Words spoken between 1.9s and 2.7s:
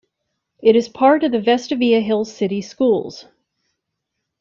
Hills City